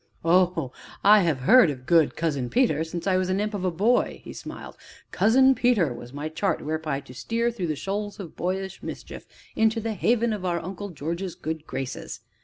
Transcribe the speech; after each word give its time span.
"Oh, 0.25 0.71
I 1.03 1.21
have 1.21 1.41
heard 1.41 1.69
of 1.69 1.85
good 1.85 2.15
Cousin 2.15 2.49
Peter 2.49 2.83
since 2.83 3.05
I 3.05 3.17
was 3.17 3.29
an 3.29 3.39
imp 3.39 3.53
of 3.53 3.63
a 3.63 3.69
boy!" 3.69 4.21
he 4.23 4.33
smiled. 4.33 4.75
"Cousin 5.11 5.53
Peter 5.53 5.93
was 5.93 6.11
my 6.11 6.27
chart 6.27 6.65
whereby 6.65 7.01
to 7.01 7.13
steer 7.13 7.51
through 7.51 7.67
the 7.67 7.75
shoals 7.75 8.19
of 8.19 8.35
boyish 8.35 8.81
mischief 8.81 9.27
into 9.55 9.79
the 9.79 9.93
haven 9.93 10.33
of 10.33 10.43
our 10.43 10.59
Uncle 10.59 10.89
George's 10.89 11.35
good 11.35 11.67
graces. 11.67 12.21